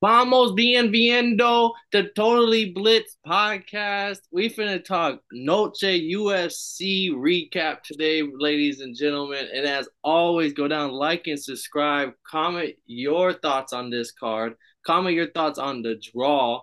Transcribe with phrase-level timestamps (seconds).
[0.00, 4.20] Vamos bien viendo the Totally Blitz podcast.
[4.30, 9.48] We finna talk Noche UFC recap today, ladies and gentlemen.
[9.52, 12.12] And as always, go down, like and subscribe.
[12.24, 14.54] Comment your thoughts on this card.
[14.86, 16.60] Comment your thoughts on the draw.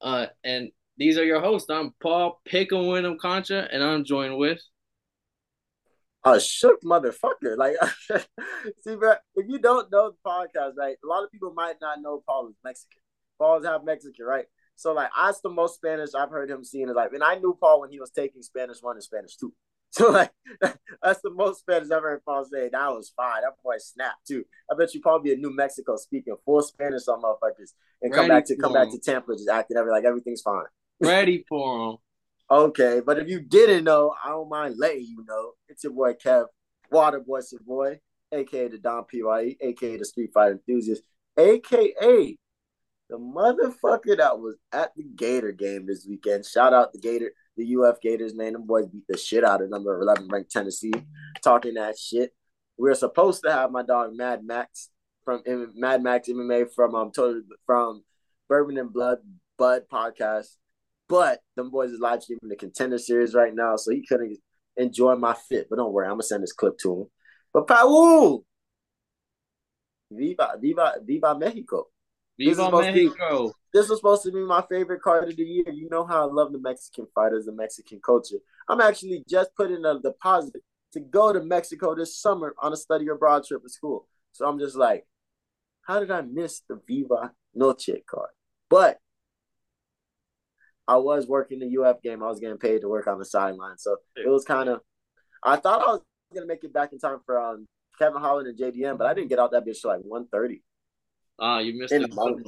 [0.00, 1.70] Uh, and these are your hosts.
[1.70, 4.60] I'm Paul Pick'em Wyndham Concha, and I'm joined with
[6.24, 7.56] a shook motherfucker.
[7.56, 7.76] Like,
[8.80, 12.00] see, bro, if you don't know the podcast, right, a lot of people might not
[12.00, 13.00] know Paul is Mexican.
[13.38, 14.46] Paul's half Mexican, right?
[14.76, 17.10] So, like, that's the most Spanish I've heard him see in his life.
[17.12, 19.52] And I knew Paul when he was taking Spanish one and Spanish two.
[19.94, 22.68] So, like, that's the most Spanish I've heard Paul say.
[22.68, 23.42] That was fine.
[23.42, 24.44] That boy snapped too.
[24.68, 28.28] I bet you probably in New Mexico speaking full Spanish on motherfuckers and Ready come
[28.28, 28.82] back to come him.
[28.82, 30.64] back to Tampa just acting every like everything's fine.
[31.00, 31.96] Ready for him.
[32.50, 35.52] Okay, but if you didn't know, I don't mind letting you know.
[35.68, 36.46] It's your boy Kev,
[36.92, 38.00] Waterboy Savoy,
[38.32, 41.02] aka the Don Pye, aka the Street Fighter Enthusiast,
[41.38, 42.36] aka
[43.08, 46.44] the motherfucker that was at the Gator game this weekend.
[46.44, 48.52] Shout out the Gator, the UF Gators, man.
[48.52, 50.92] Them boys beat the shit out of number 11 ranked Tennessee,
[51.42, 52.34] talking that shit.
[52.76, 54.90] We are supposed to have my dog Mad Max
[55.24, 55.42] from
[55.74, 57.10] Mad Max MMA from um
[57.64, 58.04] from
[58.48, 59.18] Bourbon and Blood
[59.56, 60.56] Bud podcast
[61.08, 64.38] but them boys is live streaming the contender series right now, so he couldn't
[64.76, 65.68] enjoy my fit.
[65.68, 67.06] But don't worry, I'm gonna send this clip to him.
[67.52, 68.44] But Paul,
[70.10, 71.86] Viva, Viva, Viva Mexico.
[72.38, 73.46] Viva this Mexico.
[73.48, 75.70] Be, this was supposed to be my favorite card of the year.
[75.70, 78.36] You know how I love the Mexican fighters, the Mexican culture.
[78.68, 83.08] I'm actually just putting a deposit to go to Mexico this summer on a study
[83.08, 84.08] abroad trip at school.
[84.32, 85.06] So I'm just like,
[85.82, 88.30] how did I miss the Viva Noche card?
[88.70, 88.98] But
[90.86, 92.22] I was working the UF game.
[92.22, 94.80] I was getting paid to work on the sideline, so it was kind of.
[95.42, 96.00] I thought I was
[96.34, 97.66] gonna make it back in time for um,
[97.98, 100.62] Kevin Holland and JDM, but I didn't get out that bitch till like one thirty.
[101.38, 102.42] Ah, you missed a good one.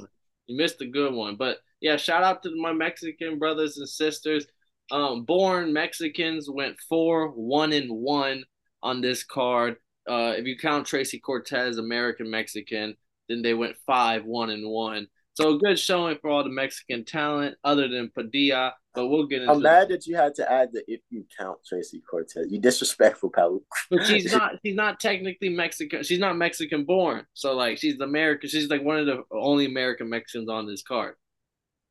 [0.46, 4.46] You missed a good one, but yeah, shout out to my Mexican brothers and sisters.
[4.90, 8.44] Um, born Mexicans went four one and one
[8.82, 9.76] on this card.
[10.08, 12.96] Uh, if you count Tracy Cortez, American Mexican,
[13.28, 15.08] then they went five one and one.
[15.36, 18.72] So good showing for all the Mexican talent, other than Padilla.
[18.94, 19.52] But we'll get into.
[19.52, 22.46] I'm mad that you had to add the if you count Tracy Cortez.
[22.48, 23.62] You disrespectful, Palu.
[23.90, 24.52] but she's not.
[24.64, 26.02] She's not technically Mexican.
[26.04, 27.26] She's not Mexican born.
[27.34, 28.48] So like she's American.
[28.48, 31.16] She's like one of the only American Mexicans on this card.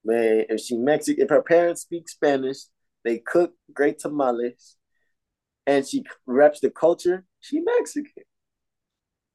[0.03, 2.57] Man, if she Mexican, if her parents speak Spanish,
[3.03, 4.75] they cook great tamales,
[5.67, 7.25] and she reps the culture.
[7.41, 8.23] She Mexican.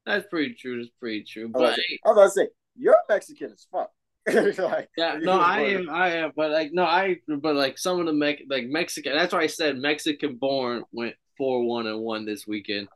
[0.04, 0.78] That's pretty true.
[0.78, 1.48] That's pretty true.
[1.48, 3.90] But I was about to say, you're Mexican as fuck.
[4.32, 8.06] like, yeah, no, I am, I am, but like, no, I, but like some of
[8.06, 9.14] the Me- like Mexican.
[9.14, 12.88] That's why I said Mexican born went four one and one this weekend,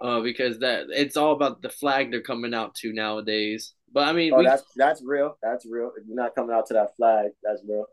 [0.00, 3.72] uh, because that it's all about the flag they're coming out to nowadays.
[3.92, 5.38] But I mean, oh, we, that's that's real.
[5.42, 5.92] That's real.
[5.96, 7.86] If you're not coming out to that flag, that's real.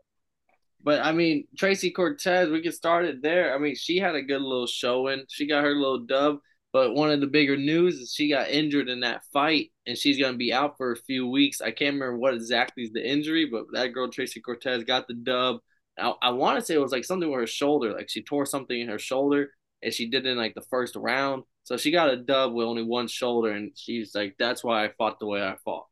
[0.82, 3.54] But I mean, Tracy Cortez, we can start it there.
[3.54, 5.24] I mean, she had a good little showing.
[5.28, 6.38] She got her little dub.
[6.78, 10.16] But one of the bigger news is she got injured in that fight, and she's
[10.16, 11.60] gonna be out for a few weeks.
[11.60, 15.14] I can't remember what exactly is the injury, but that girl Tracy Cortez got the
[15.14, 15.56] dub.
[15.98, 18.46] I, I want to say it was like something with her shoulder, like she tore
[18.46, 19.50] something in her shoulder,
[19.82, 21.42] and she did it in like the first round.
[21.64, 24.92] So she got a dub with only one shoulder, and she's like, "That's why I
[24.96, 25.88] fought the way I fought."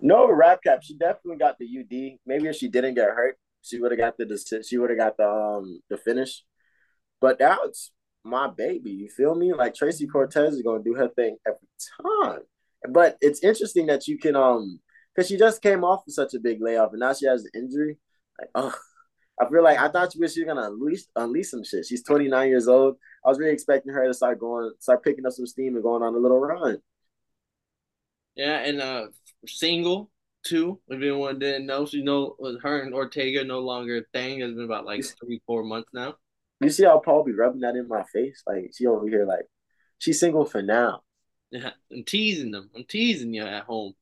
[0.00, 0.82] No rap cap.
[0.82, 2.18] She definitely got the UD.
[2.26, 5.16] Maybe if she didn't get hurt, she would have got the she would have got
[5.16, 6.42] the um the finish.
[7.20, 7.92] But that's
[8.26, 8.90] my baby.
[8.90, 9.52] You feel me?
[9.52, 11.68] Like Tracy Cortez is gonna do her thing every
[12.02, 12.40] time.
[12.88, 14.80] But it's interesting that you can um
[15.14, 17.50] because she just came off of such a big layoff and now she has an
[17.54, 17.96] injury.
[18.38, 18.74] Like, oh,
[19.40, 21.86] I feel like I thought she was she was gonna unleash unleash some shit.
[21.86, 22.96] She's 29 years old.
[23.24, 26.02] I was really expecting her to start going, start picking up some steam and going
[26.02, 26.78] on a little run.
[28.34, 29.06] Yeah, and uh
[29.46, 30.10] single
[30.44, 30.80] too.
[30.88, 34.40] If anyone didn't know, she know her and Ortega no longer a thing.
[34.40, 36.16] It's been about like three, four months now.
[36.60, 38.42] You see how Paul be rubbing that in my face?
[38.46, 39.46] Like she over here, like
[39.98, 41.00] she's single for now.
[41.50, 42.70] Yeah, I'm teasing them.
[42.74, 43.94] I'm teasing you at home.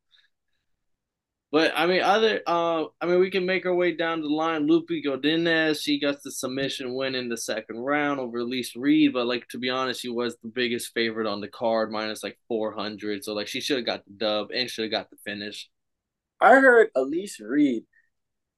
[1.51, 4.67] But I mean, other uh, I mean, we can make our way down the line.
[4.67, 9.13] Loopy Godinez, she got the submission win in the second round over Elise Reed.
[9.13, 12.39] But like to be honest, she was the biggest favorite on the card, minus like
[12.49, 13.25] four hundred.
[13.25, 15.71] So like she should have got the dub and should have got the finish.
[16.41, 17.85] I heard Elise Reed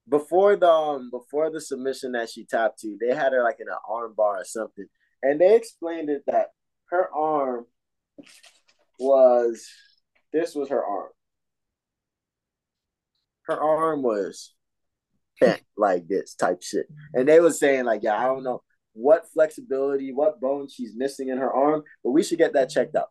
[0.08, 3.68] before the um, before the submission that she tapped to, they had her like in
[3.68, 4.86] an arm bar or something,
[5.22, 6.48] and they explained it that
[6.90, 7.66] her arm
[8.98, 9.66] was
[10.32, 11.10] this was her arm.
[13.46, 14.54] Her arm was
[15.40, 18.62] bent like this type shit, and they was saying like, yeah, I don't know
[18.92, 22.96] what flexibility, what bone she's missing in her arm, but we should get that checked
[22.96, 23.08] out.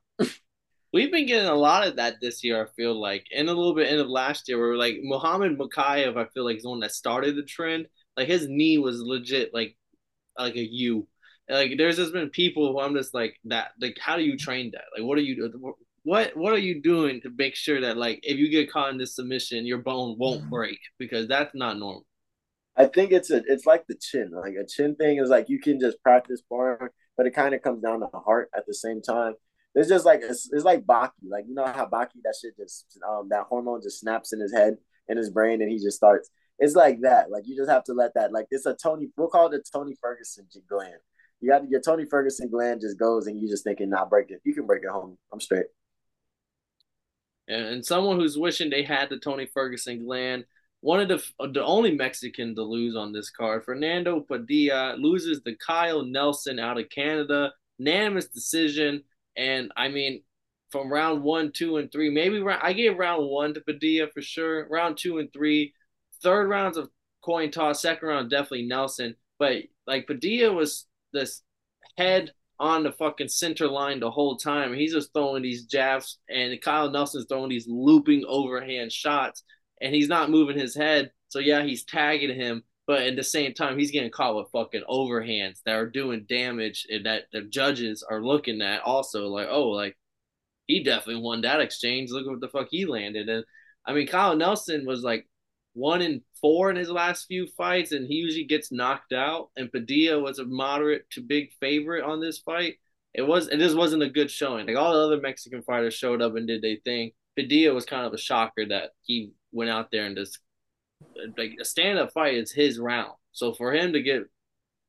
[0.96, 2.64] We've been getting a lot of that this year.
[2.64, 6.16] I feel like, and a little bit end of last year, where like Muhammad Mokaev,
[6.16, 7.88] I feel like is the one that started the trend.
[8.16, 9.76] Like his knee was legit, like
[10.40, 11.06] like a U.
[11.50, 13.72] Like there's just been people who I'm just like that.
[13.82, 14.86] Like, how do you train that?
[14.98, 18.38] Like, what are you what what are you doing to make sure that like if
[18.38, 20.50] you get caught in this submission, your bone won't mm-hmm.
[20.50, 22.06] break because that's not normal.
[22.78, 24.32] I think it's a it's like the chin.
[24.34, 27.62] Like a chin thing is like you can just practice more, but it kind of
[27.62, 29.34] comes down to the heart at the same time.
[29.76, 31.12] It's just like it's, it's like Baki.
[31.30, 34.54] Like you know how Baki that shit just um that hormone just snaps in his
[34.54, 34.78] head
[35.10, 36.30] in his brain and he just starts.
[36.58, 37.30] It's like that.
[37.30, 38.32] Like you just have to let that.
[38.32, 39.10] Like it's a Tony.
[39.18, 40.96] We'll call it a Tony Ferguson gland.
[41.42, 44.32] You got to your Tony Ferguson gland just goes and you just thinking, nah, break
[44.32, 44.42] it.
[44.46, 45.18] You can break it home.
[45.34, 45.66] I'm straight.
[47.48, 50.46] And, someone who's wishing they had the Tony Ferguson gland.
[50.82, 55.56] One of the the only Mexican to lose on this card, Fernando Padilla loses to
[55.56, 59.04] Kyle Nelson out of Canada, unanimous decision.
[59.38, 60.24] And I mean,
[60.72, 64.22] from round one, two, and three, maybe round, I gave round one to Padilla for
[64.22, 64.68] sure.
[64.70, 65.74] Round two and three,
[66.22, 66.90] third rounds of
[67.24, 69.16] coin toss, second round definitely Nelson.
[69.40, 71.42] But like Padilla was this
[71.98, 74.74] head on the fucking center line the whole time.
[74.74, 79.44] He's just throwing these jabs, and Kyle Nelson's throwing these looping overhand shots,
[79.82, 81.12] and he's not moving his head.
[81.28, 84.84] So yeah, he's tagging him, but at the same time, he's getting caught with fucking
[84.90, 89.70] overhands that are doing damage, and that the judges are looking at also like, oh,
[89.70, 89.98] like
[90.68, 92.12] he definitely won that exchange.
[92.12, 93.46] Look at what the fuck he landed, and
[93.86, 95.28] I mean, Kyle Nelson was like
[95.74, 99.50] one in four in his last few fights, and he usually gets knocked out.
[99.58, 102.76] And Padilla was a moderate to big favorite on this fight.
[103.14, 104.68] It was it just wasn't a good showing.
[104.68, 107.12] Like all the other Mexican fighters showed up and did their thing.
[107.38, 110.40] Padilla was kind of a shocker that he went out there and just
[111.38, 113.14] like a stand up fight is his round.
[113.32, 114.24] So for him to get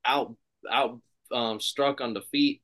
[0.05, 0.35] out
[0.71, 0.99] out
[1.31, 2.61] um, struck on the feet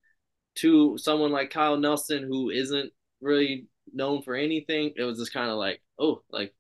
[0.56, 2.92] to someone like Kyle Nelson who isn't
[3.22, 6.54] really known for anything, it was just kind of like, oh, like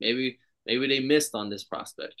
[0.00, 2.14] maybe maybe they missed on this prospect.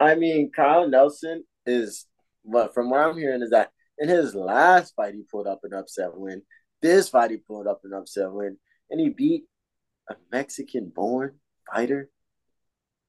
[0.00, 2.06] I mean, Kyle Nelson is
[2.42, 5.72] what from what I'm hearing is that in his last fight he pulled up an
[5.72, 6.42] upset win.
[6.82, 8.58] This fight he pulled up an upset win,
[8.90, 9.44] and he beat
[10.08, 11.36] a Mexican-born
[11.72, 12.10] fighter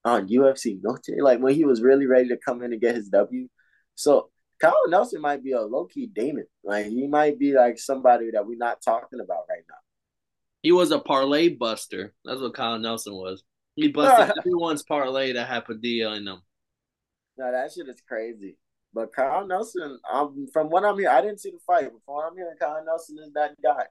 [0.03, 1.19] on UFC Noche.
[1.19, 3.47] Like when he was really ready to come in and get his W.
[3.95, 4.29] So
[4.61, 6.45] Kyle Nelson might be a low key demon.
[6.63, 9.75] Like he might be like somebody that we're not talking about right now.
[10.61, 12.13] He was a parlay buster.
[12.23, 13.43] That's what Kyle Nelson was.
[13.75, 16.41] He busted everyone's parlay that had Padilla in them.
[17.37, 18.57] No, that shit is crazy.
[18.93, 21.91] But Kyle Nelson, um, from what I'm hearing, I didn't see the fight.
[21.91, 23.85] Before I'm hearing, Kyle Nelson is that guy.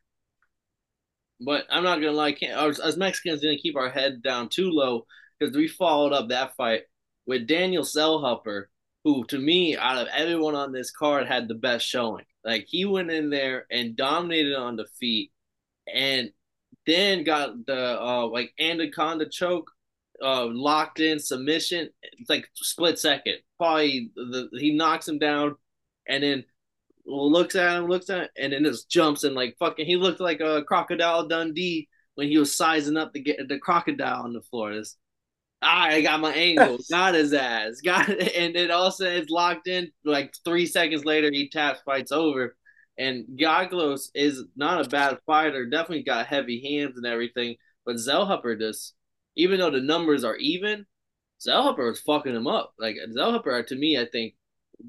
[1.41, 5.07] But I'm not gonna lie, us, Mexicans didn't keep our head down too low
[5.39, 6.83] because we followed up that fight
[7.27, 8.65] with Daniel Zellhuber,
[9.05, 12.25] who to me, out of everyone on this card, had the best showing.
[12.45, 15.33] Like he went in there and dominated on the feet,
[15.93, 16.31] and
[16.87, 19.71] then got the uh like anaconda choke,
[20.23, 21.89] uh locked in submission.
[22.03, 23.37] It's like split second.
[23.59, 25.57] Probably the he knocks him down,
[26.07, 26.45] and then
[27.07, 29.87] looks at him, looks at him, and then just jumps and like fucking.
[29.87, 34.23] He looked like a crocodile Dundee when he was sizing up to get the crocodile
[34.23, 34.75] on the floor.
[34.75, 34.97] This,
[35.63, 39.91] I got my angle, got his ass, got it, and it also is locked in.
[40.05, 42.57] Like three seconds later, he taps, fights over.
[42.97, 45.67] And Giaglos is not a bad fighter.
[45.67, 47.57] Definitely got heavy hands and everything.
[47.85, 48.95] But Zellhuber just,
[49.37, 50.87] even though the numbers are even,
[51.45, 52.73] Zellhuber was fucking him up.
[52.79, 54.35] Like Zellhuber, to me, I think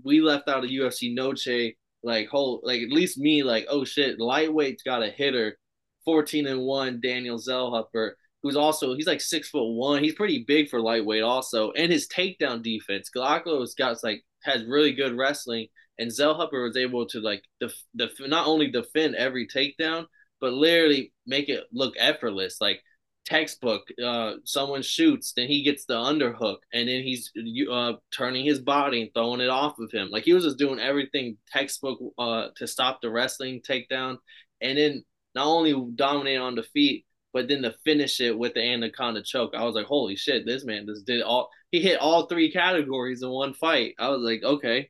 [0.03, 1.73] we left out a UFC Noche.
[2.05, 5.57] Like whole, like at least me, like oh shit, lightweight's got a hitter,
[6.05, 7.01] fourteen and one.
[7.01, 8.11] Daniel Zellhuber,
[8.43, 10.03] who's also he's like six foot one.
[10.03, 13.09] He's pretty big for lightweight also, and his takedown defense.
[13.15, 18.11] Giaglos got like has really good wrestling and Zellhuber was able to like def, def,
[18.19, 20.05] not only defend every takedown,
[20.41, 22.59] but literally make it look effortless.
[22.59, 22.81] Like
[23.25, 27.31] textbook, uh, someone shoots, then he gets the underhook, and then he's
[27.71, 30.09] uh, turning his body and throwing it off of him.
[30.09, 34.17] Like he was just doing everything textbook uh, to stop the wrestling takedown,
[34.61, 35.03] and then
[35.33, 39.53] not only dominate on the feet, but then to finish it with the anaconda choke.
[39.55, 41.49] I was like, holy shit, this man just did all.
[41.71, 43.95] He hit all three categories in one fight.
[43.99, 44.89] I was like, okay,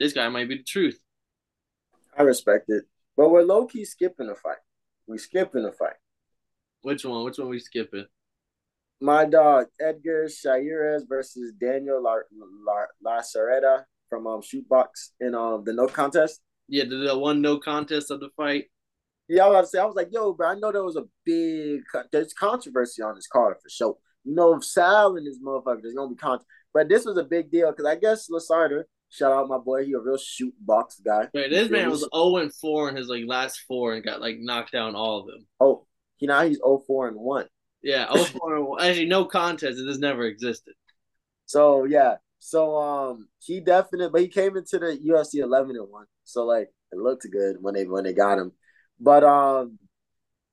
[0.00, 0.98] this guy might be the truth.
[2.16, 2.84] I respect it,
[3.16, 4.58] but we're low key skipping a fight.
[5.06, 5.96] We skipping a fight.
[6.82, 7.24] Which one?
[7.24, 8.06] Which one we skipping?
[9.00, 12.16] My dog Edgar Chairez versus Daniel La,
[12.66, 16.40] La, Lacerda from um Shootbox in um the no contest.
[16.68, 18.66] Yeah, the, the one no contest of the fight.
[19.28, 20.96] Yeah, I was about to say, I was like, yo, bro, I know there was
[20.96, 23.96] a big there's controversy on this card for sure.
[24.24, 26.46] You know, if Sal and this motherfucker, there's gonna be controversy.
[26.74, 29.84] But this was a big deal because I guess Lacerda Shout out my boy.
[29.84, 31.28] He a real shoot box guy.
[31.34, 34.38] Right, this man was 0 and 4 in his like last four and got like
[34.38, 35.46] knocked down all of them.
[35.60, 35.86] Oh,
[36.22, 37.46] he now he's 0 4 and 1.
[37.82, 38.82] Yeah, 0 4 and 1.
[38.84, 39.80] Actually, no contest.
[39.80, 40.74] It has never existed.
[41.46, 42.14] So yeah.
[42.38, 46.06] So um he definitely but he came into the UFC 11 and 1.
[46.22, 48.52] So like it looked good when they when they got him.
[49.00, 49.80] But um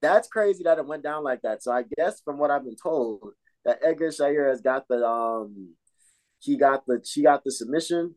[0.02, 1.62] that's crazy that it went down like that.
[1.62, 3.34] So I guess from what I've been told,
[3.64, 5.76] that Edgar Chairez got the um
[6.40, 8.16] he got the she got the submission.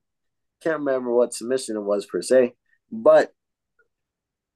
[0.63, 2.55] Can't remember what submission it was per se,
[2.91, 3.35] but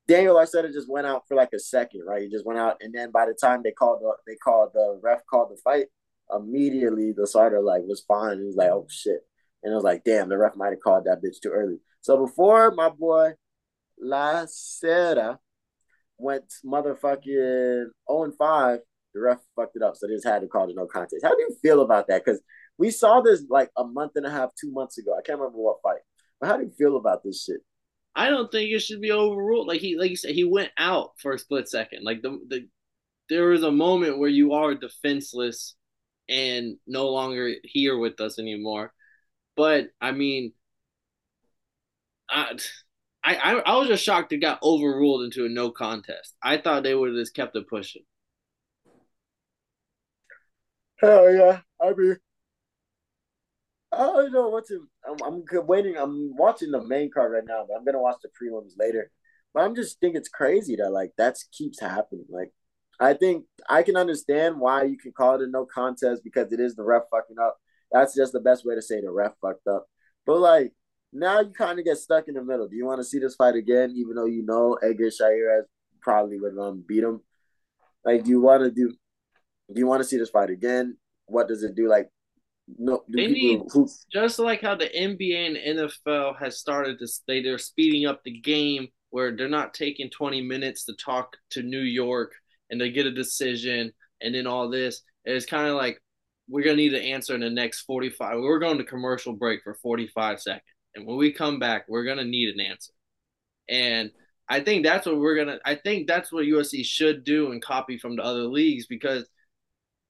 [0.09, 2.23] Daniel Lacerda just went out for like a second, right?
[2.23, 5.01] He just went out, and then by the time they called the they called the
[5.03, 5.87] ref called the fight,
[6.35, 8.39] immediately the fighter like was fine.
[8.39, 9.21] He was like, "Oh shit,"
[9.63, 12.25] and it was like, "Damn, the ref might have called that bitch too early." So
[12.25, 13.35] before my boy
[14.03, 15.39] Lacerda
[16.19, 18.79] went motherfucking 0 and 5,
[19.15, 19.97] the ref fucked it up.
[19.97, 21.25] So they just had to call it no contest.
[21.25, 22.25] How do you feel about that?
[22.25, 22.41] Because
[22.79, 25.13] we saw this like a month and a half, two months ago.
[25.19, 26.01] I can't remember what fight.
[26.41, 27.61] But how do you feel about this shit?
[28.17, 29.69] I don't think it should be overruled.
[29.69, 32.03] Like he, like you said, he went out for a split second.
[32.03, 32.69] Like the the
[33.29, 35.75] there was a moment where you are defenseless
[36.29, 38.93] and no longer here with us anymore.
[39.57, 40.55] But I mean,
[42.31, 42.57] I
[43.25, 46.35] I I was just shocked it got overruled into a no contest.
[46.43, 48.05] I thought they would have just kept it pushing.
[51.01, 51.61] Hell yeah!
[51.81, 52.17] I mean,
[53.93, 54.89] I don't know what to.
[55.09, 55.97] I'm, I'm waiting.
[55.97, 59.11] I'm watching the main card right now, but I'm gonna watch the prelims later.
[59.55, 62.27] But I'm just think it's crazy that like that keeps happening.
[62.29, 62.53] Like,
[63.01, 66.61] I think I can understand why you can call it a no contest because it
[66.61, 67.57] is the ref fucking up.
[67.93, 69.87] That's just the best way to say the ref fucked up.
[70.27, 70.73] But like
[71.13, 72.69] now, you kind of get stuck in the middle.
[72.69, 75.65] Do you want to see this fight again, even though you know Edgar Chairez
[76.03, 77.21] probably would um beat him?
[78.05, 78.95] Like, do you want to do?
[79.73, 80.97] Do you want to see this fight again?
[81.27, 81.89] What does it do?
[81.89, 82.11] Like,
[82.79, 87.43] no, they need who, just like how the NBA and NFL has started to say
[87.43, 91.81] they're speeding up the game where they're not taking 20 minutes to talk to New
[91.81, 92.33] York
[92.71, 95.03] and they get a decision and then all this.
[95.25, 96.03] It's kind of like
[96.49, 98.41] we're gonna need an answer in the next 45.
[98.41, 100.63] We're going to commercial break for 45 seconds.
[100.95, 102.93] And when we come back, we're gonna need an answer.
[103.69, 104.11] And
[104.49, 105.59] I think that's what we're gonna.
[105.65, 109.29] I think that's what UFC should do and copy from the other leagues because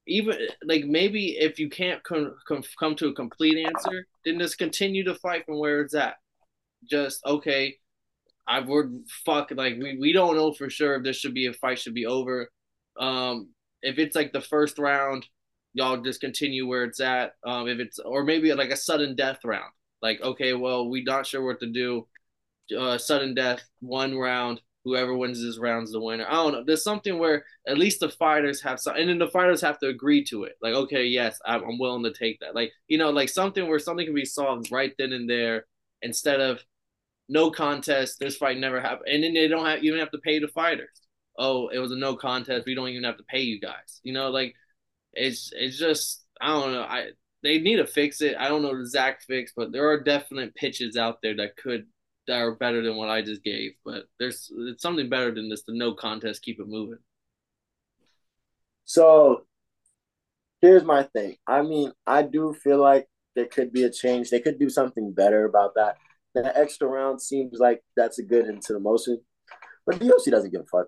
[0.06, 4.58] even like maybe if you can't come come, come to a complete answer, then just
[4.58, 6.16] continue to fight from where it's at.
[6.88, 7.76] Just okay.
[8.48, 8.94] I've word
[9.24, 11.94] fuck like we, we don't know for sure if this should be a fight should
[11.94, 12.50] be over.
[12.98, 13.48] Um,
[13.82, 15.26] if it's like the first round,
[15.74, 17.32] y'all just continue where it's at.
[17.44, 19.72] Um, if it's or maybe like a sudden death round,
[20.02, 22.06] like okay, well we not sure what to do.
[22.76, 26.24] Uh, sudden death, one round whoever wins this round's the winner.
[26.28, 26.64] I don't know.
[26.64, 29.88] There's something where at least the fighters have some, and then the fighters have to
[29.88, 30.52] agree to it.
[30.62, 32.54] Like, okay, yes, I'm, I'm willing to take that.
[32.54, 35.66] Like, you know, like something where something can be solved right then and there
[36.02, 36.60] instead of
[37.28, 38.20] no contest.
[38.20, 41.02] This fight never happened, and then they don't have even have to pay the fighters.
[41.36, 42.64] Oh, it was a no contest.
[42.64, 44.00] We don't even have to pay you guys.
[44.04, 44.54] You know, like
[45.14, 46.82] it's it's just I don't know.
[46.82, 47.08] I
[47.42, 48.36] they need to fix it.
[48.38, 51.86] I don't know the exact fix, but there are definite pitches out there that could
[52.26, 53.72] that are better than what I just gave.
[53.84, 56.98] But there's it's something better than just the no contest, keep it moving.
[58.84, 59.46] So
[60.60, 61.36] here's my thing.
[61.46, 64.30] I mean, I do feel like there could be a change.
[64.30, 65.96] They could do something better about that.
[66.34, 69.20] The extra round seems like that's a good into the motion.
[69.86, 70.86] But the UFC doesn't give a fuck.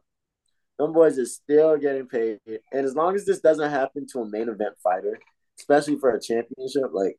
[0.78, 2.38] Them boys is still getting paid.
[2.72, 5.18] And as long as this doesn't happen to a main event fighter,
[5.58, 7.18] especially for a championship, like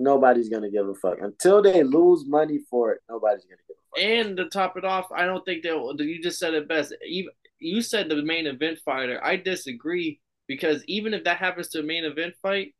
[0.00, 3.00] nobody's gonna give a fuck until they lose money for it.
[3.08, 4.04] Nobody's gonna give a fuck.
[4.04, 5.94] And to top it off, I don't think they'll.
[6.00, 6.94] You just said it best.
[7.06, 9.20] Even you said the main event fighter.
[9.22, 12.74] I disagree because even if that happens to a main event fight,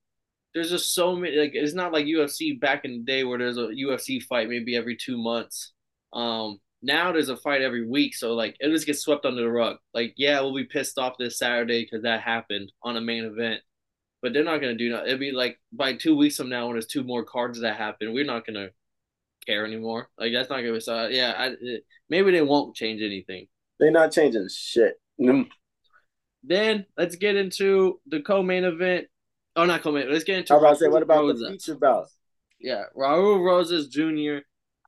[0.55, 1.37] there's just so many.
[1.37, 4.77] Like it's not like UFC back in the day where there's a UFC fight maybe
[4.77, 5.73] every two months.
[6.13, 9.51] Um, now there's a fight every week, so like it just gets swept under the
[9.51, 9.77] rug.
[9.95, 13.61] Like yeah, we'll be pissed off this Saturday because that happened on a main event
[14.23, 15.07] but they're not gonna do that.
[15.07, 18.13] It'd be like by two weeks from now when there's two more cards that happen,
[18.13, 18.69] we're not gonna
[19.47, 20.09] care anymore.
[20.19, 21.09] Like that's not gonna be so.
[21.09, 23.47] Yeah, I, it, maybe they won't change anything.
[23.79, 25.01] They're not changing shit.
[26.43, 29.07] Then let's get into the co-main event.
[29.57, 30.11] Oh, not co-main.
[30.11, 30.55] Let's get into.
[30.55, 31.45] I was about to say, what about Rosa.
[31.45, 32.07] the feature bout?
[32.59, 34.39] Yeah, Raul Rosas Jr.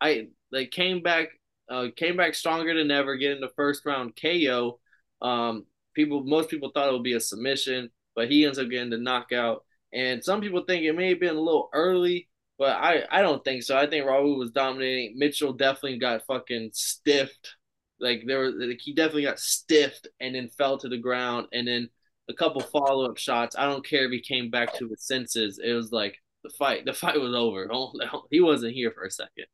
[0.01, 1.29] I they came back,
[1.71, 4.79] uh, came back stronger than ever, getting the first round KO.
[5.21, 8.91] Um, people, most people thought it would be a submission but he ends up getting
[8.91, 9.65] the knockout.
[9.93, 12.29] And some people think it may have been a little early,
[12.59, 13.77] but I, I don't think so.
[13.77, 15.19] I think Raul was dominating.
[15.19, 17.57] Mitchell definitely got fucking stiffed.
[18.01, 21.49] Like there was, like he definitely got stiffed and then fell to the ground.
[21.53, 21.89] And then
[22.29, 23.57] a couple follow up shots.
[23.57, 25.61] I don't care if he came back to his senses.
[25.63, 27.69] It was like the fight the fight was over.
[28.31, 29.47] He wasn't here for a second.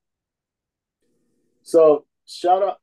[1.62, 2.78] So shout out,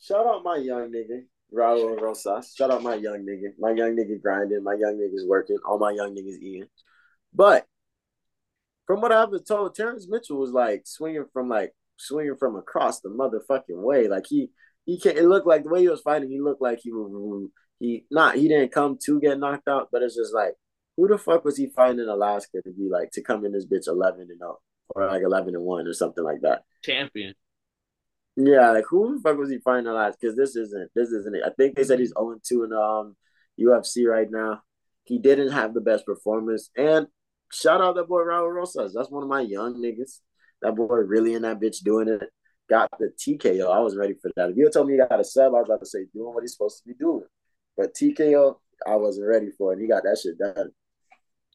[0.00, 1.24] shout out my young nigga
[1.54, 2.54] Raul Rosas.
[2.56, 3.52] Shout out my young nigga.
[3.58, 4.62] My young nigga grinding.
[4.62, 5.58] My young niggas working.
[5.64, 6.68] All my young niggas eating.
[7.32, 7.66] But
[8.86, 13.00] from what I've been told, Terrence Mitchell was like swinging from like swinging from across
[13.00, 14.08] the motherfucking way.
[14.08, 14.50] Like he
[14.84, 15.18] he can't.
[15.18, 16.30] It looked like the way he was fighting.
[16.30, 20.02] He looked like he was he not he didn't come to get knocked out, but
[20.02, 20.54] it's just like
[20.96, 23.66] who the fuck was he fighting in Alaska to be like to come in this
[23.66, 24.58] bitch eleven and zero
[24.94, 26.62] or like eleven and one or something like that?
[26.82, 27.34] Champion.
[28.36, 30.18] Yeah, like who the fuck was he fighting Alaska?
[30.20, 31.42] Because this isn't this isn't it.
[31.44, 33.16] I think they said he's zero oh two in um
[33.58, 34.62] UFC right now.
[35.04, 37.06] He didn't have the best performance, and
[37.52, 38.92] shout out that boy Raul Rosas.
[38.94, 40.20] That's one of my young niggas.
[40.62, 42.28] That boy really in that bitch doing it.
[42.68, 43.70] Got the TKO.
[43.70, 44.50] I was ready for that.
[44.50, 46.42] If you told me he got a sub, I was about to say doing what
[46.42, 47.24] he's supposed to be doing.
[47.76, 49.80] But TKO, I wasn't ready for it.
[49.80, 50.70] He got that shit done.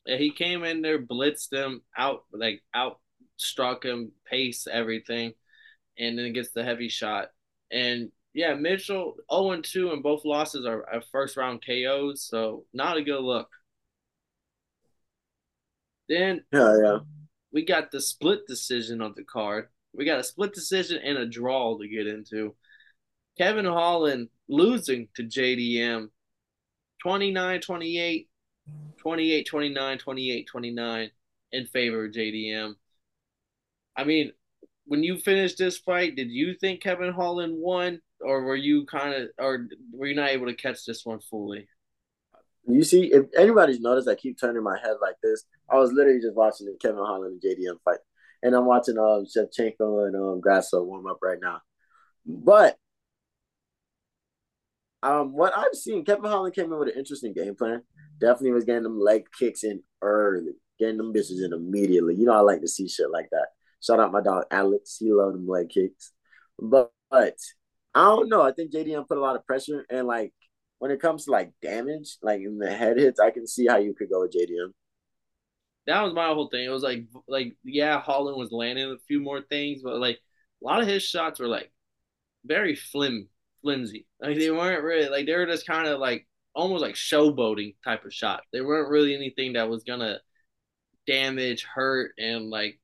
[0.06, 3.00] Yeah, he came in there, blitzed him out, like out
[3.38, 5.34] struck him, pace everything,
[6.02, 7.28] and then it gets the heavy shot.
[7.72, 12.98] And yeah, Mitchell 0 2 and both losses are, are first round KOs, so not
[12.98, 13.50] a good look.
[16.10, 16.98] Then yeah, yeah.
[17.54, 19.68] we got the split decision on the card.
[19.94, 22.56] We got a split decision and a draw to get into.
[23.38, 26.10] Kevin Holland losing to JDM
[27.02, 28.28] 29 28,
[28.98, 31.12] 28 29, 28 29
[31.52, 32.74] in favor of JDM.
[33.96, 34.32] I mean,
[34.92, 39.14] when you finished this fight, did you think Kevin Holland won, or were you kind
[39.14, 41.66] of, or were you not able to catch this one fully?
[42.68, 45.46] You see, if anybody's noticed, I keep turning my head like this.
[45.70, 48.00] I was literally just watching the Kevin Holland and JDM fight,
[48.44, 51.62] and I'm watching um Shevchenko and um Grasso warm up right now.
[52.26, 52.76] But
[55.04, 57.82] um, what I've seen, Kevin Holland came in with an interesting game plan.
[58.20, 62.16] Definitely was getting them leg kicks in early, getting them bitches in immediately.
[62.16, 63.48] You know, I like to see shit like that.
[63.82, 64.98] Shout out my dog Alex.
[65.00, 66.12] He loved them leg kicks.
[66.60, 67.36] But, but
[67.94, 68.42] I don't know.
[68.42, 70.34] I think JDM put a lot of pressure and like
[70.82, 73.78] when it comes to like damage, like in the head hits, I can see how
[73.78, 74.72] you could go with JDM.
[75.86, 76.66] That was my whole thing.
[76.66, 80.66] It was like like yeah, Holland was landing a few more things, but like a
[80.66, 81.72] lot of his shots were like
[82.46, 83.30] very flim
[83.62, 84.08] flimsy.
[84.20, 88.04] Like they weren't really like they were just kind of like almost like showboating type
[88.04, 88.42] of shot.
[88.52, 90.18] They weren't really anything that was gonna
[91.06, 92.80] damage, hurt, and like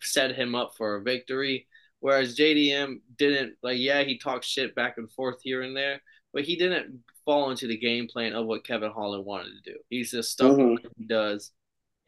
[0.00, 1.66] set him up for a victory.
[2.00, 6.00] Whereas JDM didn't like, yeah, he talked shit back and forth here and there,
[6.32, 9.78] but he didn't fall into the game plan of what Kevin Holland wanted to do.
[9.90, 10.72] He's just stuck mm-hmm.
[10.72, 11.52] what he does.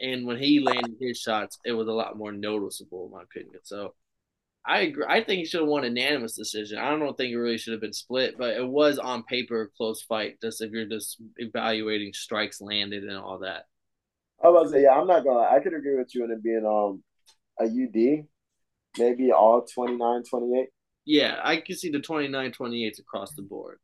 [0.01, 3.61] And when he landed his shots, it was a lot more noticeable, in my opinion.
[3.65, 3.95] So
[4.65, 5.05] I agree.
[5.09, 6.79] I think he should have won a unanimous decision.
[6.79, 9.69] I don't think it really should have been split, but it was on paper a
[9.69, 10.41] close fight.
[10.43, 13.65] Just if you're just evaluating strikes landed and all that.
[14.45, 15.41] I was say, yeah, I'm not gonna.
[15.41, 17.03] I could agree with you in it being um
[17.61, 18.27] a UD,
[18.99, 20.69] maybe all 29, 28.
[21.05, 23.79] Yeah, I can see the 29, 28s across the board.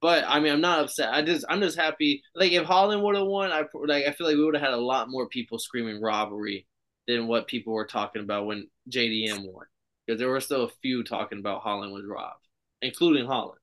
[0.00, 1.12] But I mean, I'm not upset.
[1.12, 2.22] I just, I'm just happy.
[2.34, 4.72] Like if Holland would have won, I like, I feel like we would have had
[4.72, 6.66] a lot more people screaming robbery
[7.06, 9.66] than what people were talking about when JDM won
[10.10, 12.44] because there were still a few talking about Holland was robbed,
[12.82, 13.60] including Holland.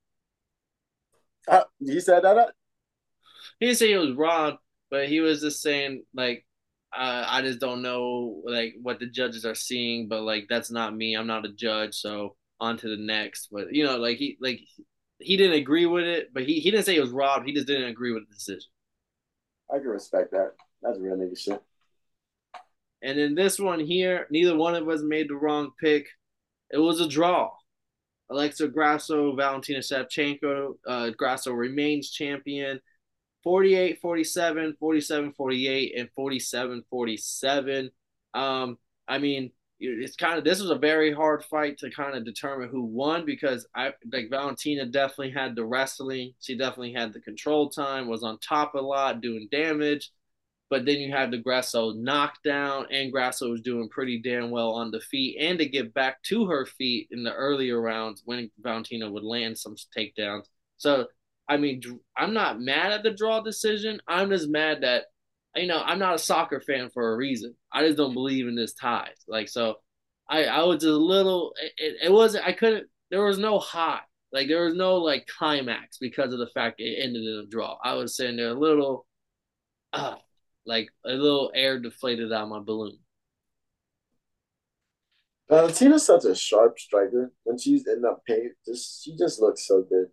[1.46, 2.52] Uh, he said that.
[3.60, 4.58] He didn't say he was robbed,
[4.90, 6.46] but he was just saying like,
[6.96, 10.96] uh, I just don't know like what the judges are seeing, but like that's not
[10.96, 11.14] me.
[11.14, 13.48] I'm not a judge, so on to the next.
[13.52, 14.60] But you know, like he like
[15.18, 17.46] he didn't agree with it, but he, he didn't say he was robbed.
[17.46, 18.70] He just didn't agree with the decision.
[19.72, 20.52] I can respect that.
[20.82, 21.62] That's real nigga shit.
[23.02, 26.06] And in this one here, neither one of us made the wrong pick.
[26.70, 27.50] It was a draw.
[28.30, 30.74] Alexa Grasso, Valentina Shevchenko.
[30.86, 32.80] Uh, Grasso remains champion.
[33.44, 37.90] 48 47, 47 48, and 47 47.
[38.34, 42.24] Um, I mean, it's kind of this was a very hard fight to kind of
[42.24, 46.32] determine who won because I like Valentina definitely had the wrestling.
[46.40, 50.10] She definitely had the control time, was on top a lot, doing damage.
[50.70, 54.90] But then you have the Grasso knockdown, and Grasso was doing pretty damn well on
[54.90, 59.10] the feet, and to get back to her feet in the earlier rounds when Valentina
[59.10, 60.44] would land some takedowns.
[60.76, 61.06] So,
[61.48, 61.80] I mean,
[62.16, 64.00] I'm not mad at the draw decision.
[64.06, 65.04] I'm just mad that,
[65.56, 67.54] you know, I'm not a soccer fan for a reason.
[67.72, 69.10] I just don't believe in this tie.
[69.26, 69.76] Like, so
[70.28, 74.00] I, I was a little, it, it wasn't, I couldn't, there was no high.
[74.30, 77.78] Like, there was no, like, climax because of the fact it ended in a draw.
[77.82, 79.06] I was sitting there a little,
[79.94, 80.16] uh,
[80.66, 82.98] like a little air deflated out of my balloon.
[85.48, 87.32] Valentina's such a sharp striker.
[87.44, 90.08] When she's in the paint, just she just looks so good.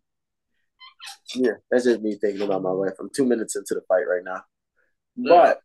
[1.35, 2.93] Yeah, that's just me thinking about my wife.
[2.99, 4.43] I'm two minutes into the fight right now.
[5.17, 5.59] But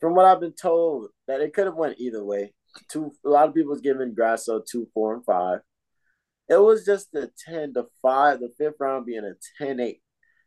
[0.00, 2.52] from what I've been told, that it could have went either way.
[2.90, 5.60] Two, a lot of people was giving Grasso two, four, and five.
[6.48, 9.80] It was just the ten to five, the fifth round being a 10-8.
[9.80, 9.98] I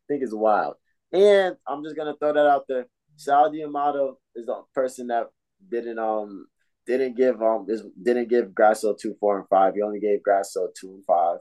[0.07, 0.75] think it's wild.
[1.11, 2.87] And I'm just gonna throw that out there.
[3.15, 5.27] Sal D'Amato is the person that
[5.69, 6.47] didn't um
[6.85, 9.75] didn't give um is, didn't give Grasso two, four, and five.
[9.75, 11.37] He only gave Grasso two and five.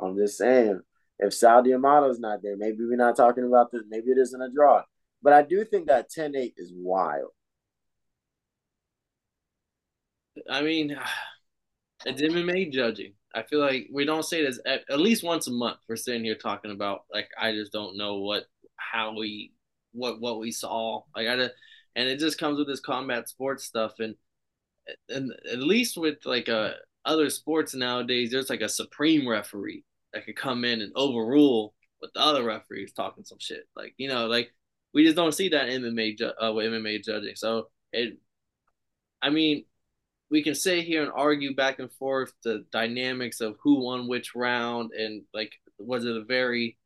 [0.00, 0.80] I'm just saying,
[1.18, 3.82] if Sal D'Amato's not there, maybe we're not talking about this.
[3.88, 4.82] Maybe it isn't a draw.
[5.22, 7.30] But I do think that 10-8 is wild.
[10.48, 10.96] I mean,
[12.06, 13.14] it's MMA judging.
[13.34, 15.78] I feel like we don't say this at, at, least once a month.
[15.88, 18.44] We're sitting here talking about like I just don't know what
[18.76, 19.52] how we
[19.92, 21.02] what what we saw.
[21.14, 24.16] I and it just comes with this combat sports stuff and
[25.08, 26.72] and at least with like uh
[27.04, 32.12] other sports nowadays, there's like a supreme referee that could come in and overrule with
[32.14, 33.68] the other referees talking some shit.
[33.76, 34.52] Like you know, like
[34.92, 37.36] we just don't see that MMA ju- uh, with MMA judging.
[37.36, 38.18] So it,
[39.22, 39.64] I mean,
[40.30, 44.34] we can sit here and argue back and forth the dynamics of who won which
[44.34, 46.76] round and like was it a very,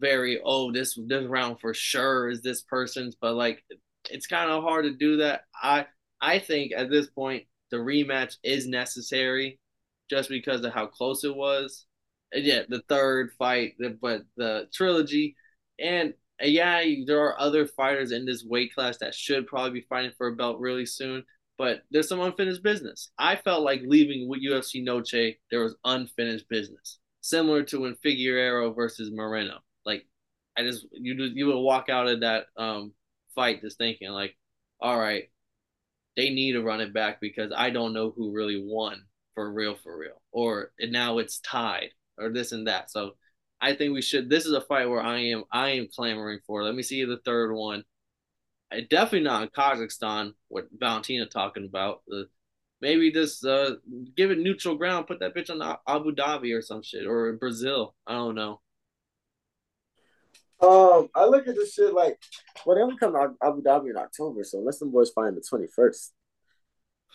[0.00, 3.64] very oh this this round for sure is this person's, but like
[4.10, 5.42] it's kind of hard to do that.
[5.60, 5.86] I
[6.20, 9.58] I think at this point the rematch is necessary
[10.10, 11.86] just because of how close it was.
[12.34, 15.36] Yeah, the third fight, but the trilogy,
[15.78, 20.12] and yeah, there are other fighters in this weight class that should probably be fighting
[20.16, 21.24] for a belt really soon,
[21.58, 23.10] but there's some unfinished business.
[23.18, 29.10] I felt like leaving UFC Noche, there was unfinished business, similar to when Figueroa versus
[29.12, 29.58] Moreno.
[29.84, 30.06] Like,
[30.56, 32.94] I just you you would walk out of that um
[33.34, 34.36] fight just thinking like,
[34.80, 35.30] all right,
[36.16, 39.76] they need to run it back because I don't know who really won for real
[39.76, 42.90] for real, or now it's tied or this and that.
[42.90, 43.12] So
[43.60, 44.28] I think we should.
[44.28, 46.64] This is a fight where I am I am clamoring for.
[46.64, 47.84] Let me see the third one.
[48.72, 50.32] I definitely not in Kazakhstan.
[50.48, 52.02] What Valentina talking about?
[52.08, 52.28] The
[52.80, 53.76] maybe just uh,
[54.16, 55.06] give it neutral ground.
[55.06, 57.94] Put that bitch on Abu Dhabi or some shit or in Brazil.
[58.06, 58.60] I don't know.
[60.60, 62.18] Um, I look at this shit like,
[62.64, 65.40] well, they only come to Abu Dhabi in October, so unless them boys find the
[65.40, 66.12] twenty first.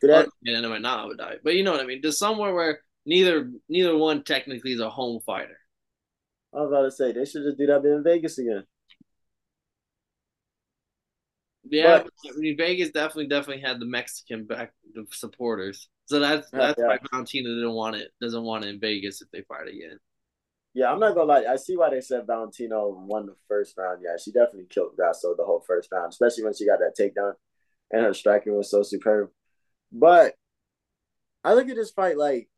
[0.02, 2.02] That, yeah, no, not Abu Dhabi, but you know what I mean.
[2.02, 5.58] Just somewhere where neither neither one technically is a home fighter.
[6.54, 8.64] I was about to say they should just do that in Vegas again.
[11.70, 16.50] Yeah, but, I mean, Vegas definitely definitely had the Mexican back the supporters, so that's
[16.54, 16.88] oh, that's yeah.
[16.88, 19.98] why Valentina didn't want it doesn't want it in Vegas if they fight again.
[20.74, 21.46] Yeah, I'm not gonna lie.
[21.52, 24.02] I see why they said Valentino won the first round.
[24.04, 27.34] Yeah, she definitely killed Grasso the whole first round, especially when she got that takedown,
[27.92, 29.30] and her striking was so superb.
[29.92, 30.36] But
[31.44, 32.50] I look at this fight like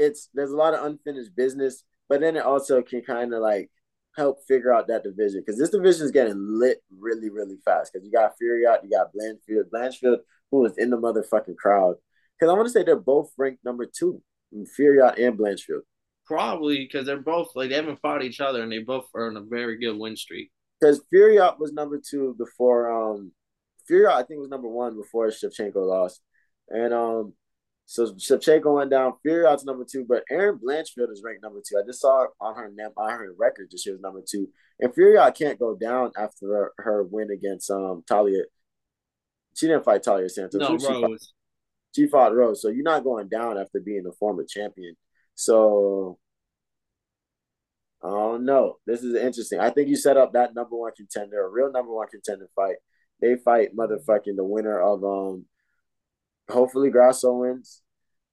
[0.00, 3.70] it's there's a lot of unfinished business but then it also can kind of like
[4.16, 7.92] help figure out that division because this division is getting lit really, really fast.
[7.92, 10.18] Because you got Fiorot, you got Blanchfield, Blanchfield,
[10.50, 11.94] who was in the motherfucking crowd.
[12.38, 14.22] Because I want to say they're both ranked number two,
[14.78, 15.82] Fiorot and Blanchfield.
[16.26, 19.36] Probably because they're both like they haven't fought each other and they both are on
[19.36, 20.50] a very good win streak.
[20.80, 23.32] Because Fiorot was number two before um
[23.88, 26.20] Fiorot I think was number one before Shevchenko lost,
[26.68, 27.34] and um
[27.90, 29.14] so Shevchenko went down.
[29.26, 31.76] Fiorot's number two, but Erin Blanchfield is ranked number two.
[31.76, 34.48] I just saw on her on her record that she was number two.
[34.78, 38.42] And Fiorot can't go down after her, her win against um Taila.
[39.56, 40.60] She didn't fight Taila Santos.
[40.60, 41.00] No, she Rose.
[41.00, 41.20] Fought,
[41.96, 42.62] she fought Rose.
[42.62, 44.94] So you're not going down after being a former champion.
[45.34, 46.20] So
[48.04, 48.76] I don't know.
[48.86, 49.58] This is interesting.
[49.58, 52.76] I think you set up that number one contender, a real number one contender fight.
[53.20, 55.46] They fight motherfucking the winner of um
[56.50, 57.82] hopefully Grasso wins,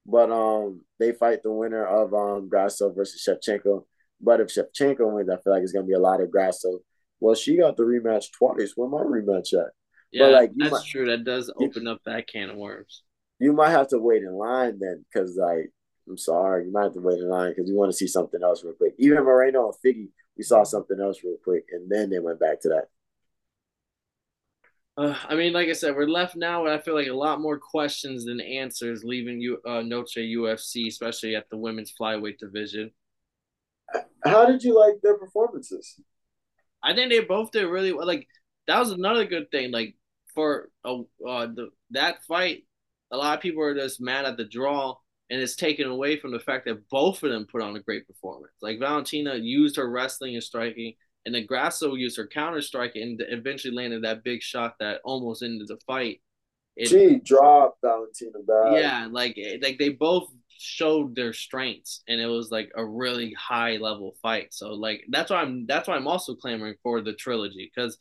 [0.06, 3.86] but um they fight the winner of um Grasso versus Shevchenko.
[4.20, 6.80] But if Shevchenko wins, I feel like it's gonna be a lot of Grasso.
[7.20, 8.74] Well, she got the rematch twice.
[8.76, 9.72] Where my rematch at?
[10.12, 11.06] Yeah, but like that's might, true.
[11.08, 13.04] That does open up that can of worms.
[13.40, 15.72] You might have to wait in line then, because like
[16.08, 18.42] I'm sorry, you might have to wait in line because we want to see something
[18.42, 18.94] else real quick.
[18.98, 22.62] Even Moreno and Figgy, we saw something else real quick, and then they went back
[22.62, 22.86] to that.
[24.98, 26.64] Uh, I mean, like I said, we're left now.
[26.64, 30.88] With I feel like a lot more questions than answers leaving you uh, Noche UFC,
[30.88, 32.92] especially at the women's flyweight division.
[34.26, 36.00] How did you like their performances?
[36.82, 38.08] I think they both did really well.
[38.08, 38.28] Like
[38.66, 39.72] that was another good thing.
[39.72, 39.96] Like
[40.34, 42.64] for uh, uh the that fight,
[43.12, 44.96] a lot of people are just mad at the draw,
[45.30, 48.08] and it's taken away from the fact that both of them put on a great
[48.08, 48.54] performance.
[48.64, 50.94] Like Valentina used her wrestling and striking
[51.28, 55.44] and then Grasso used her counter strike and eventually landed that big shot that almost
[55.44, 56.22] ended the fight.
[56.78, 58.80] It, she dropped Valentina bad.
[58.80, 63.34] Yeah, like eh, like they both showed their strengths, and it was like a really
[63.34, 64.54] high level fight.
[64.54, 67.98] So like that's why I'm that's why I'm also clamoring for the trilogy because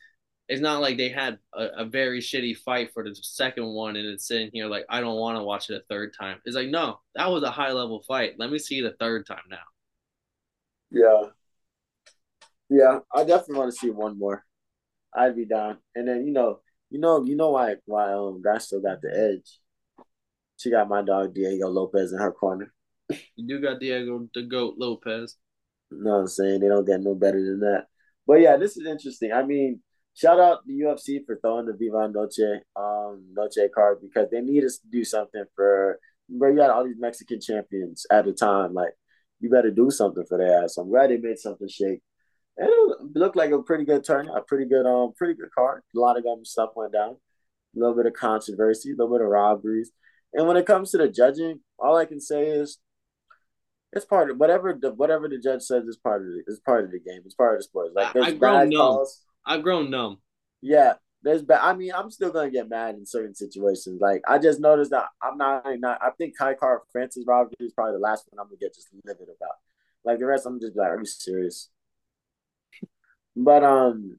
[0.49, 4.07] it's not like they had a, a, very shitty fight for the second one and
[4.07, 6.39] it's sitting here like I don't want to watch it a third time.
[6.45, 8.35] It's like no, that was a high level fight.
[8.39, 9.57] Let me see the third time now.
[10.93, 11.31] Yeah.
[12.68, 14.44] Yeah, I definitely want to see one more.
[15.14, 15.79] I'd be down.
[15.94, 19.11] And then you know, you know, you know why why um Grass still got the
[19.16, 19.61] edge.
[20.59, 22.72] She got my dog Diego Lopes in her corner.
[23.37, 25.37] You do got Diego the goat Lopes.
[25.90, 26.61] You know what I'm saying?
[26.61, 27.87] They don't get no better than that.
[28.26, 29.33] But yeah, this is interesting.
[29.33, 29.81] I mean,
[30.14, 34.64] shout out the UFC for throwing the Viva Noche um Noche card because they need
[34.64, 38.74] us to do something for bro, you got all these Mexican champions at the time.
[38.74, 38.92] Like,
[39.40, 40.76] you better do something for their ass.
[40.76, 42.00] I'm glad they made something shake.
[42.59, 42.71] It
[43.14, 45.83] looked like a pretty good turnout, a pretty good um, pretty good card.
[45.95, 47.16] A lot of them stuff went down.
[47.77, 49.90] A little bit of controversy, a little bit of robberies.
[50.33, 52.79] And when it comes to the judging, all I can say is
[53.92, 56.45] it's part of whatever the whatever the judge says is part of it.
[56.47, 57.23] It's part of the game.
[57.25, 57.95] It's part of the sport.
[57.95, 58.79] Like there's I've grown numb.
[58.79, 59.23] Calls.
[59.45, 60.19] I've grown numb.
[60.61, 61.61] Yeah, there's bad.
[61.62, 64.01] I mean, I'm still gonna get mad in certain situations.
[64.01, 65.64] Like I just noticed that I'm not.
[65.79, 68.75] not I think Kai Kara Francis Robert is probably the last one I'm gonna get
[68.75, 69.57] just livid about.
[70.05, 71.71] Like the rest, I'm just like, are you serious?
[73.37, 74.18] But um,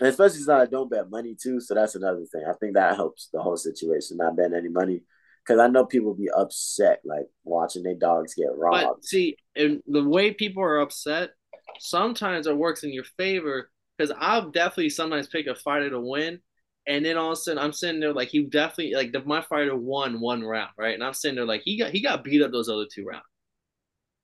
[0.00, 2.44] especially since I don't bet money too, so that's another thing.
[2.48, 4.16] I think that helps the whole situation.
[4.16, 5.02] Not betting any money
[5.46, 8.84] because I know people be upset like watching their dogs get robbed.
[8.84, 11.30] But see, and the way people are upset,
[11.78, 16.40] sometimes it works in your favor because I'll definitely sometimes pick a fighter to win.
[16.88, 19.40] And then all of a sudden, I'm sitting there like he definitely like the, my
[19.42, 20.94] fighter won one round, right?
[20.94, 23.24] And I'm sitting there like he got he got beat up those other two rounds.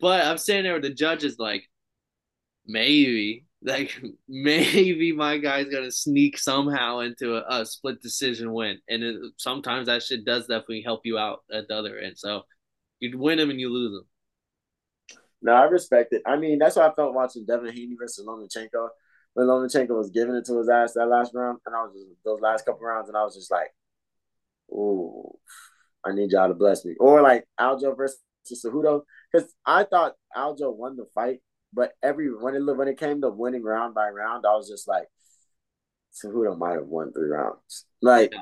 [0.00, 1.64] But I'm sitting there with the judges like,
[2.66, 9.02] maybe like maybe my guy's gonna sneak somehow into a, a split decision win, and
[9.02, 12.18] it, sometimes that shit does definitely help you out at the other end.
[12.18, 12.42] So
[13.00, 14.06] you win them and you lose them.
[15.42, 16.22] No, I respect it.
[16.24, 18.88] I mean, that's what I felt watching Devin Haney versus Lomachenko.
[19.34, 22.06] When Lomachenko was giving it to his ass that last round, and I was just,
[22.24, 23.74] those last couple rounds, and I was just like,
[24.70, 25.36] "Ooh,
[26.04, 30.76] I need y'all to bless me." Or like Aljo versus Cejudo, because I thought Aljo
[30.76, 31.40] won the fight
[31.72, 34.88] but every when it when it came to winning round by round, I was just
[34.88, 35.06] like,
[36.12, 37.86] Cejudo might have won three rounds.
[38.00, 38.32] Like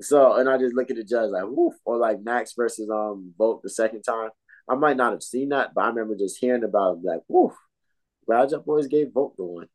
[0.00, 3.32] so, and I just look at the judge like, woof, or like Max versus um
[3.38, 4.30] Volk the second time.
[4.68, 7.52] I might not have seen that, but I remember just hearing about it, like, woof.
[8.26, 9.68] Raja boys gave Volk the one.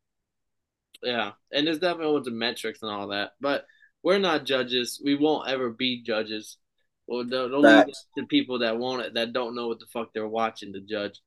[1.02, 3.64] Yeah, and there's definitely with the metrics and all that, but
[4.02, 5.00] we're not judges.
[5.02, 6.58] We won't ever be judges.
[7.06, 10.12] Well, don't, don't leave to people that want it that don't know what the fuck
[10.12, 11.20] they're watching to judge.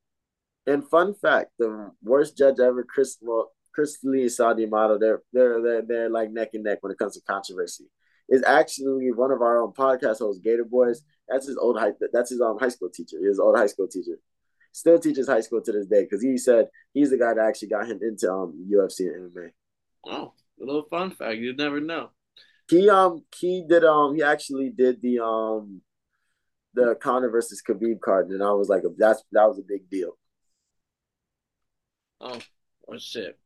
[0.66, 5.62] And fun fact, the worst judge ever, Chris well, Chris Lee Sal D'Amato, they're they're
[5.62, 7.86] they're they're like neck and neck when it comes to controversy.
[8.30, 11.02] Is actually one of our own podcast hosts, Gator Boys.
[11.28, 11.92] That's his old high.
[12.14, 13.18] That's his um high school teacher.
[13.22, 14.20] His old high school teacher.
[14.72, 17.68] Still teaches high school to this day because he said he's the guy that actually
[17.68, 19.50] got him into um UFC and MMA.
[20.08, 21.38] Oh, a little fun fact.
[21.38, 22.12] You'd never know.
[22.70, 25.82] He um he did um he actually did the um
[26.74, 30.18] the Conor versus Khabib card, and I was like, that's that was a big deal.
[32.24, 32.40] Oh,
[32.88, 33.38] oh shit.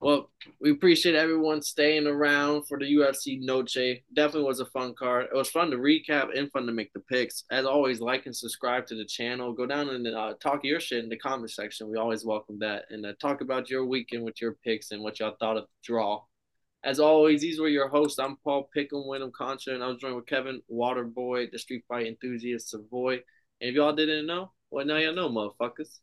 [0.00, 4.00] Well, we appreciate everyone staying around for the UFC Noche.
[4.14, 5.26] Definitely was a fun card.
[5.32, 7.44] It was fun to recap and fun to make the picks.
[7.50, 9.52] As always, like and subscribe to the channel.
[9.52, 11.90] Go down and uh, talk your shit in the comment section.
[11.90, 12.86] We always welcome that.
[12.88, 15.68] And uh, talk about your weekend with your picks and what y'all thought of the
[15.84, 16.22] draw.
[16.82, 18.18] As always, these were your hosts.
[18.18, 22.06] I'm Paul Pick'em, Wyndham Contra, and I was joined with Kevin Waterboy, the street fight
[22.06, 23.20] enthusiast Savoy.
[23.60, 25.98] And if y'all didn't know, well, now y'all know, motherfuckers.